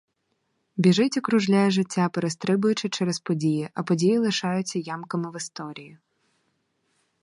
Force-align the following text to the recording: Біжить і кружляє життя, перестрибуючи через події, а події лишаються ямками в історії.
Біжить 0.77 1.17
і 1.17 1.21
кружляє 1.21 1.71
життя, 1.71 2.09
перестрибуючи 2.09 2.89
через 2.89 3.19
події, 3.19 3.69
а 3.73 3.83
події 3.83 4.17
лишаються 4.17 4.79
ямками 4.79 5.31
в 5.31 5.35
історії. 5.37 5.97